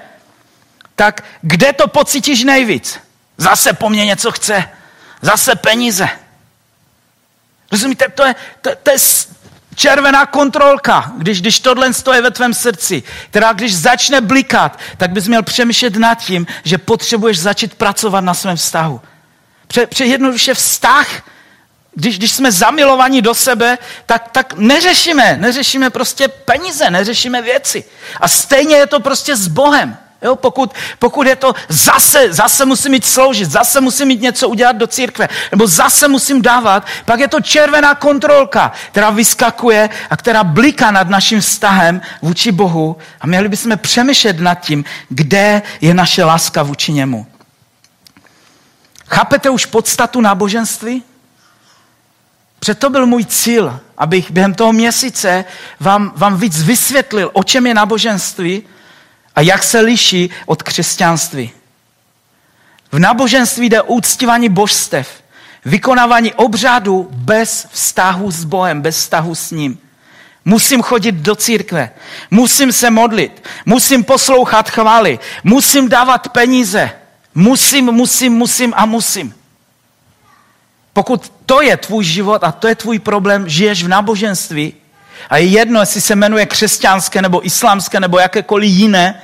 [0.95, 2.99] tak kde to pocítíš nejvíc?
[3.37, 4.69] Zase po mně něco chce.
[5.21, 6.09] Zase peníze.
[7.71, 8.97] Rozumíte, to je, to, to je
[9.75, 15.27] červená kontrolka, když, když tohle stojí ve tvém srdci, která když začne blikat, tak bys
[15.27, 19.01] měl přemýšlet nad tím, že potřebuješ začít pracovat na svém vztahu.
[19.67, 21.07] Pře, pře jednoduše vztah,
[21.97, 27.83] když, když jsme zamilovaní do sebe, tak, tak neřešíme, neřešíme prostě peníze, neřešíme věci.
[28.21, 29.97] A stejně je to prostě s Bohem.
[30.21, 34.75] Jo, pokud, pokud je to zase, zase musím mít sloužit, zase musím mít něco udělat
[34.75, 40.43] do církve, nebo zase musím dávat, pak je to červená kontrolka, která vyskakuje a která
[40.43, 46.23] bliká nad naším vztahem vůči Bohu a měli bychom přemýšlet nad tím, kde je naše
[46.23, 47.27] láska vůči němu.
[49.07, 51.03] Chápete už podstatu náboženství?
[52.59, 55.45] Přeto byl můj cíl, abych během toho měsíce
[55.79, 58.63] vám, vám víc vysvětlil, o čem je náboženství
[59.35, 61.51] a jak se liší od křesťanství.
[62.91, 65.23] V náboženství jde o uctívání božstev,
[65.65, 69.79] vykonávání obřadu bez vztahu s Bohem, bez vztahu s ním.
[70.45, 71.91] Musím chodit do církve,
[72.31, 76.91] musím se modlit, musím poslouchat chvály, musím dávat peníze,
[77.35, 79.36] musím, musím, musím a musím.
[80.97, 84.73] Pokud to je tvůj život a to je tvůj problém, žiješ v náboženství
[85.29, 89.21] a je jedno, jestli se jmenuje křesťanské nebo islámské nebo jakékoliv jiné,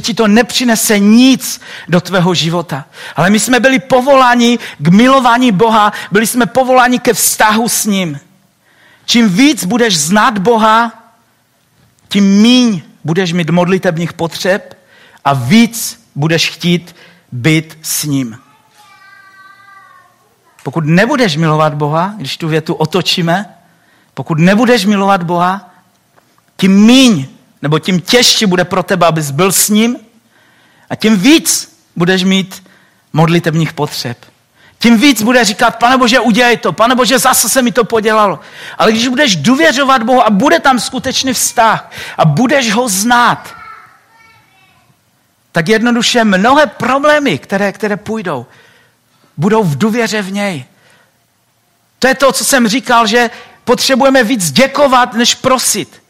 [0.00, 2.84] ti to nepřinese nic do tvého života.
[3.16, 8.20] Ale my jsme byli povoláni k milování Boha, byli jsme povoláni ke vztahu s ním.
[9.06, 10.92] Čím víc budeš znát Boha,
[12.08, 14.78] tím míň budeš mít modlitebních potřeb
[15.24, 16.96] a víc budeš chtít
[17.32, 18.43] být s ním.
[20.64, 23.54] Pokud nebudeš milovat Boha, když tu větu otočíme,
[24.14, 25.74] pokud nebudeš milovat Boha,
[26.56, 27.26] tím míň
[27.62, 29.96] nebo tím těžší bude pro tebe, abys byl s ním
[30.90, 32.62] a tím víc budeš mít
[33.12, 34.18] modlitebních potřeb.
[34.78, 38.40] Tím víc bude říkat, pane Bože, udělej to, pane Bože, zase se mi to podělalo.
[38.78, 43.54] Ale když budeš důvěřovat Bohu a bude tam skutečný vztah a budeš ho znát,
[45.52, 48.46] tak jednoduše mnohé problémy, které, které půjdou,
[49.36, 50.64] budou v důvěře v něj.
[51.98, 53.30] To je to, co jsem říkal, že
[53.64, 56.02] potřebujeme víc děkovat, než prosit.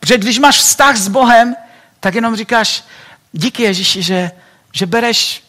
[0.00, 1.56] Protože když máš vztah s Bohem,
[2.00, 2.84] tak jenom říkáš,
[3.32, 4.30] díky Ježíši, že,
[4.72, 5.42] že bereš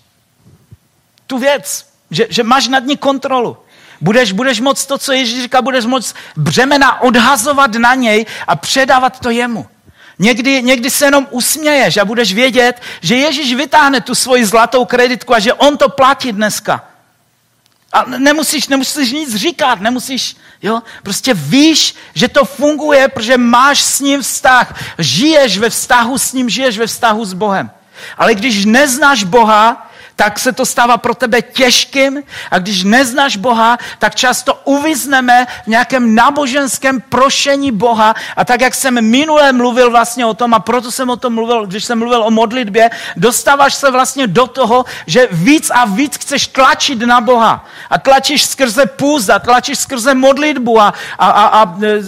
[1.28, 3.58] tu věc, že, že máš nad ní kontrolu.
[4.02, 9.20] Budeš, budeš moc to, co Ježíš říká, budeš moc břemena odhazovat na něj a předávat
[9.20, 9.68] to jemu.
[10.20, 15.36] Někdy, někdy se jenom usměješ a budeš vědět, že Ježíš vytáhne tu svoji zlatou kreditku
[15.36, 16.86] a že on to platí dneska.
[17.94, 24.00] A nemusíš, nemusíš nic říkat, nemusíš, jo, prostě víš, že to funguje, protože máš s
[24.00, 24.80] ním vztah.
[24.98, 27.72] Žiješ ve vztahu s ním, žiješ ve vztahu s Bohem.
[28.18, 29.87] Ale když neznáš Boha,
[30.18, 35.68] tak se to stává pro tebe těžkým a když neznáš Boha, tak často uvizneme v
[35.68, 38.16] nějakém náboženském prošení Boha.
[38.36, 41.66] A tak, jak jsem minule mluvil vlastně o tom a proto jsem o tom mluvil,
[41.66, 46.48] když jsem mluvil o modlitbě, dostáváš se vlastně do toho, že víc a víc chceš
[46.48, 47.66] tlačit na Boha.
[47.90, 52.02] A tlačíš skrze půza, tlačíš skrze modlitbu a, a, a, a e,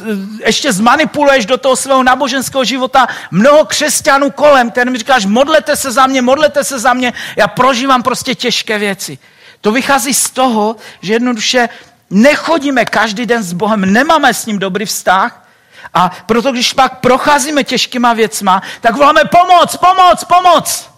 [0.45, 6.07] ještě zmanipuluješ do toho svého náboženského života mnoho křesťanů kolem, kterým říkáš, modlete se za
[6.07, 9.17] mě, modlete se za mě, já prožívám dělám prostě těžké věci.
[9.61, 11.69] To vychází z toho, že jednoduše
[12.09, 15.45] nechodíme každý den s Bohem, nemáme s ním dobrý vztah
[15.93, 20.89] a proto, když pak procházíme těžkýma věcma, tak voláme pomoc, pomoc, pomoc.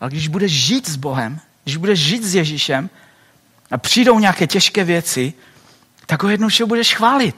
[0.00, 2.90] A když budeš žít s Bohem, když budeš žít s Ježíšem
[3.70, 5.34] a přijdou nějaké těžké věci,
[6.06, 7.34] tak ho jednoduše budeš chválit.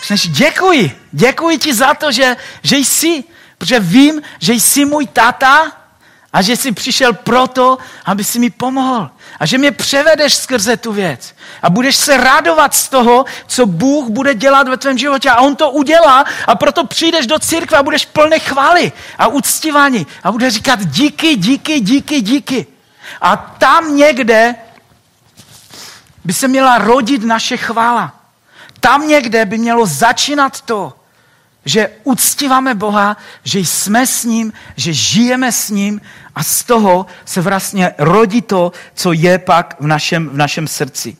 [0.00, 3.24] Řekneš, děkuji, děkuji ti za to, že, že jsi,
[3.58, 5.79] protože vím, že jsi můj tata
[6.32, 9.10] a že jsi přišel proto, aby si mi pomohl.
[9.40, 11.34] A že mě převedeš skrze tu věc.
[11.62, 15.30] A budeš se radovat z toho, co Bůh bude dělat ve tvém životě.
[15.30, 20.06] A On to udělá a proto přijdeš do církve a budeš plný chvály a uctívání.
[20.22, 22.66] A budeš říkat díky, díky, díky, díky.
[23.20, 24.54] A tam někde
[26.24, 28.14] by se měla rodit naše chvála.
[28.80, 30.92] Tam někde by mělo začínat to,
[31.64, 36.00] že uctíváme Boha, že jsme s ním, že žijeme s ním
[36.34, 41.16] a z toho se vlastně rodí to, co je pak v našem, v našem srdci.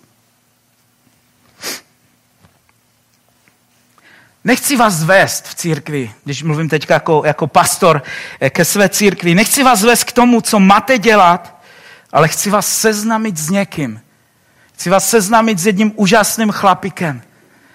[4.44, 8.02] Nechci vás vést v církvi, když mluvím teď jako, jako pastor
[8.40, 9.34] eh, ke své církvi.
[9.34, 11.62] Nechci vás vést k tomu, co máte dělat,
[12.12, 14.00] ale chci vás seznámit s někým.
[14.74, 17.22] Chci vás seznámit s jedním úžasným chlapikem,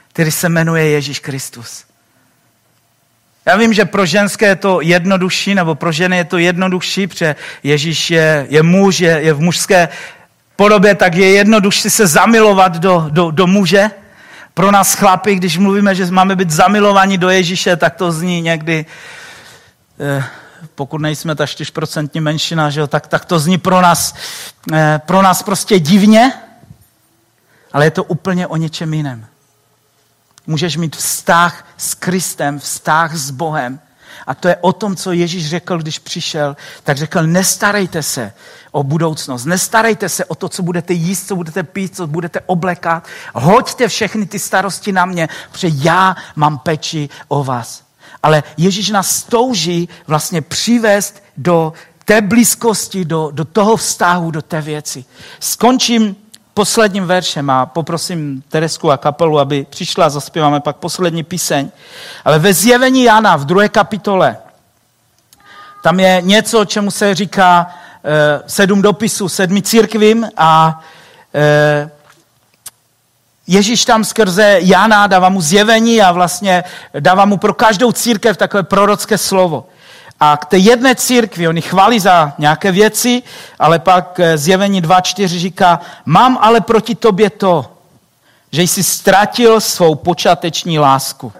[0.09, 1.86] který se jmenuje Ježíš Kristus.
[3.46, 7.36] Já vím, že pro ženské je to jednodušší, nebo pro ženy je to jednodušší, protože
[7.64, 9.89] Ježíš je, je muž, je, je v mužské
[10.56, 13.91] podobě, tak je jednodušší se zamilovat do, do, do muže.
[14.54, 18.86] Pro nás chlapy, když mluvíme, že máme být zamilovaní do Ježíše, tak to zní někdy,
[20.00, 20.24] eh,
[20.76, 24.16] pokud nejsme ta 4% menšina, že jo, tak, tak to zní pro nás,
[24.74, 26.34] eh, pro nás prostě divně,
[27.74, 29.26] ale je to úplně o něčem jiném.
[30.48, 33.80] Můžeš mít vztah s Kristem, vztah s Bohem.
[34.28, 36.58] A to je o tom, co Ježíš řekl, když přišel.
[36.84, 38.34] Tak řekl, nestarejte se
[38.72, 43.08] o budoucnost, nestarejte se o to, co budete jíst, co budete pít, co budete oblekat.
[43.34, 47.84] Hoďte všechny ty starosti na mě, protože já mám peči o vás.
[48.24, 51.74] Ale Ježíš nás touží vlastně přivést do
[52.06, 55.06] té blízkosti, do, do toho vztahu, do té věci.
[55.39, 56.16] Skončím
[56.56, 61.72] posledním veršem a poprosím Teresku a kapelu, aby přišla zaspíváme pak poslední píseň.
[62.26, 64.38] Ale ve zjevení Jana v druhé kapitole
[65.84, 67.68] tam je něco, čemu se říká
[68.03, 70.84] eh, sedm dopisů sedmi církvím a
[71.36, 71.89] eh,
[73.47, 76.64] Ježíš tam skrze Jana dává mu zjevení a vlastně
[76.99, 79.68] dává mu pro každou církev takové prorocké slovo.
[80.20, 83.24] A k té jedné církvi, oni chválí za nějaké věci,
[83.59, 87.78] ale pak eh, zjevení 2.4 říká, mám ale proti tobě to,
[88.51, 91.34] že jsi ztratil svou počáteční lásku.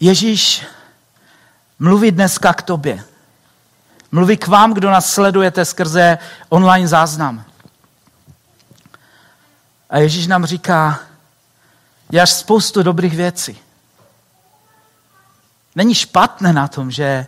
[0.00, 0.64] Ježíš
[1.78, 3.04] mluví dneska k tobě.
[4.12, 7.44] Mluví k vám, kdo nás sledujete skrze online záznam.
[9.90, 11.00] A Ježíš nám říká,
[12.12, 13.58] děláš spoustu dobrých věcí.
[15.74, 17.26] Není špatné na tom, že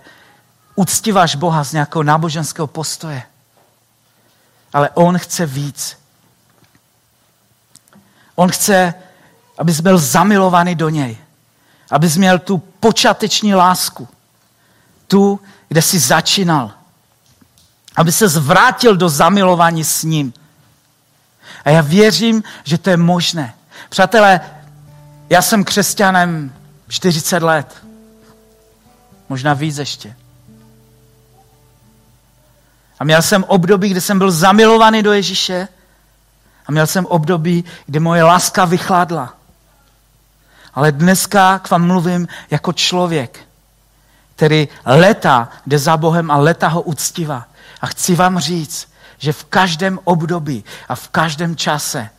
[0.74, 3.22] uctíváš Boha z nějakého náboženského postoje.
[4.72, 5.98] Ale On chce víc.
[8.34, 8.94] On chce,
[9.58, 11.16] abys byl zamilovaný do něj.
[11.90, 14.08] Abys měl tu počáteční lásku.
[15.06, 16.72] Tu, kde jsi začínal.
[17.96, 20.34] Aby se zvrátil do zamilování s ním.
[21.64, 23.54] A já věřím, že to je možné.
[23.88, 24.40] Přátelé,
[25.30, 26.52] já jsem křesťanem
[26.88, 27.84] 40 let.
[29.28, 30.16] Možná víc ještě.
[32.98, 35.68] A měl jsem období, kdy jsem byl zamilovaný do Ježíše
[36.66, 39.34] a měl jsem období, kdy moje láska vychladla.
[40.74, 43.40] Ale dneska k vám mluvím jako člověk,
[44.36, 47.46] který leta jde za Bohem a leta ho uctívá.
[47.80, 52.10] A chci vám říct, že v každém období a v každém čase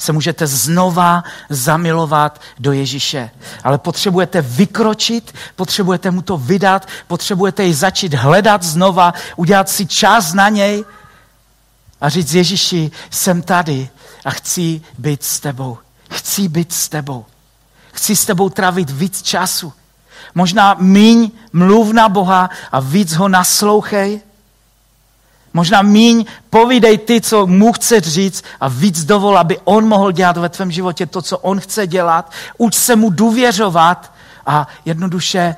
[0.00, 3.30] se můžete znova zamilovat do Ježíše.
[3.64, 10.32] Ale potřebujete vykročit, potřebujete mu to vydat, potřebujete ji začít hledat znova, udělat si čas
[10.32, 10.84] na něj
[12.00, 13.88] a říct Ježíši, jsem tady
[14.24, 15.78] a chci být s tebou.
[16.10, 17.26] Chci být s tebou.
[17.92, 19.72] Chci s tebou trávit víc času.
[20.34, 24.20] Možná míň mluv na Boha a víc ho naslouchej.
[25.54, 30.36] Možná míň povídej ty, co mu chce říct a víc dovol, aby on mohl dělat
[30.36, 32.30] ve tvém životě to, co on chce dělat.
[32.58, 34.12] Uč se mu důvěřovat
[34.46, 35.56] a jednoduše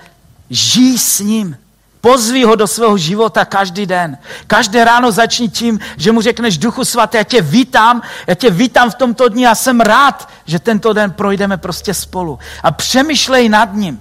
[0.51, 1.57] žij s ním.
[2.01, 4.19] Pozví ho do svého života každý den.
[4.47, 8.91] Každé ráno začni tím, že mu řekneš, Duchu svatý, já tě vítám, já tě vítám
[8.91, 12.39] v tomto dni a jsem rád, že tento den projdeme prostě spolu.
[12.63, 14.01] A přemýšlej nad ním.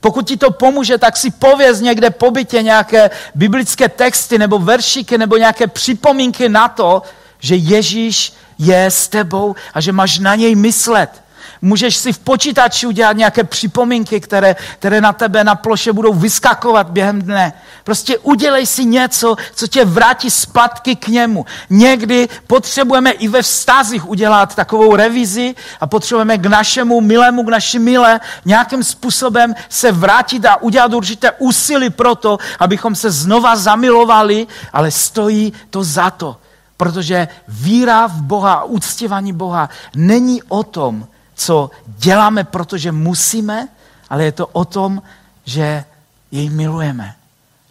[0.00, 5.18] Pokud ti to pomůže, tak si pověz někde po bytě nějaké biblické texty nebo veršíky
[5.18, 7.02] nebo nějaké připomínky na to,
[7.38, 11.22] že Ježíš je s tebou a že máš na něj myslet.
[11.62, 16.90] Můžeš si v počítači udělat nějaké připomínky, které, které na tebe na ploše budou vyskakovat
[16.90, 17.52] během dne.
[17.84, 21.46] Prostě udělej si něco, co tě vrátí zpátky k němu.
[21.70, 27.78] Někdy potřebujeme i ve vztazích udělat takovou revizi a potřebujeme k našemu milému, k naší
[27.78, 34.46] milé nějakým způsobem se vrátit a udělat určité úsilí pro to, abychom se znova zamilovali,
[34.72, 36.36] ale stojí to za to.
[36.76, 41.06] Protože víra v Boha uctěvání Boha není o tom,
[41.40, 43.68] co děláme, protože musíme,
[44.10, 45.02] ale je to o tom,
[45.44, 45.84] že
[46.30, 47.14] jej milujeme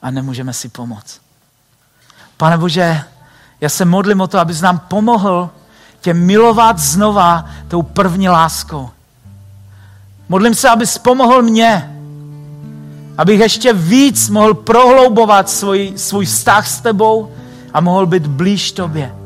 [0.02, 1.22] a nemůžeme si pomoct.
[2.38, 3.02] Pane Bože,
[3.62, 5.50] já se modlím o to, abys nám pomohl
[6.02, 8.90] tě milovat znova tou první láskou.
[10.30, 11.96] Modlím se, abys pomohl mě,
[13.18, 17.34] abych ještě víc mohl prohloubovat svůj, svůj vztah s tebou
[17.74, 19.19] a mohl být blíž tobě.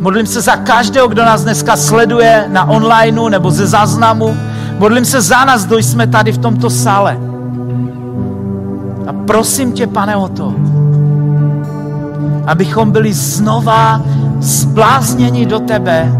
[0.00, 4.36] Modlím se za každého, kdo nás dneska sleduje na onlineu nebo ze záznamu.
[4.78, 7.18] Modlím se za nás, kdo jsme tady v tomto sále.
[9.06, 10.54] A prosím tě, pane, o to,
[12.46, 14.02] abychom byli znova
[14.40, 16.12] zblázněni do tebe,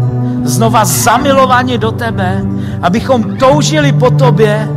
[0.43, 2.43] znova zamilovaní do tebe,
[2.81, 4.69] abychom toužili po tobě,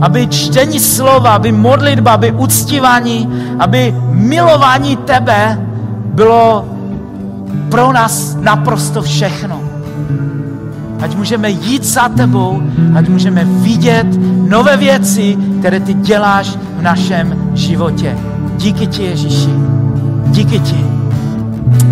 [0.00, 3.28] aby čtení slova, aby modlitba, aby uctívání,
[3.58, 5.58] aby milování tebe
[6.04, 6.71] bylo
[7.68, 9.60] pro nás naprosto všechno.
[11.00, 12.62] Ať můžeme jít za tebou,
[12.94, 14.06] ať můžeme vidět
[14.48, 18.18] nové věci, které ty děláš v našem životě.
[18.56, 19.50] Díky ti, Ježíši.
[20.26, 20.86] Díky ti.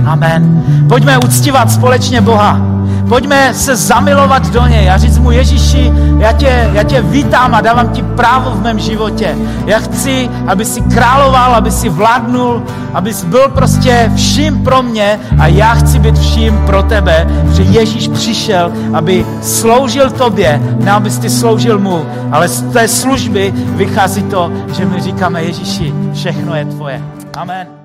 [0.07, 0.65] Amen.
[0.89, 2.80] Pojďme uctívat společně Boha.
[3.11, 7.61] Pojďme se zamilovat do něj a říct mu, Ježíši, já tě, já tě vítám a
[7.61, 9.37] dávám ti právo v mém životě.
[9.67, 12.63] Já chci, aby si královal, aby si vládnul,
[12.95, 17.63] aby jsi byl prostě vším pro mě a já chci být vším pro tebe, že
[17.63, 24.23] Ježíš přišel, aby sloužil tobě, ne abys ty sloužil mu, ale z té služby vychází
[24.23, 27.03] to, že my říkáme Ježíši, všechno je tvoje.
[27.37, 27.80] Amen.